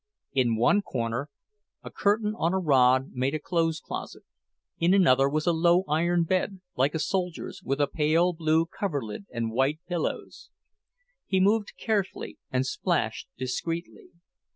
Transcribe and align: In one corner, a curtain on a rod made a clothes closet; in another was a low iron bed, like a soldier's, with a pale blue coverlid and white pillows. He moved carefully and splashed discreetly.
In 0.33 0.55
one 0.55 0.81
corner, 0.81 1.29
a 1.83 1.91
curtain 1.91 2.33
on 2.35 2.55
a 2.55 2.57
rod 2.57 3.11
made 3.11 3.35
a 3.35 3.39
clothes 3.39 3.79
closet; 3.79 4.23
in 4.79 4.95
another 4.95 5.29
was 5.29 5.45
a 5.45 5.51
low 5.53 5.83
iron 5.87 6.23
bed, 6.23 6.59
like 6.75 6.95
a 6.95 6.99
soldier's, 6.99 7.61
with 7.61 7.79
a 7.79 7.85
pale 7.85 8.33
blue 8.33 8.65
coverlid 8.65 9.27
and 9.31 9.51
white 9.51 9.79
pillows. 9.87 10.49
He 11.27 11.39
moved 11.39 11.73
carefully 11.77 12.39
and 12.49 12.65
splashed 12.65 13.27
discreetly. 13.37 14.07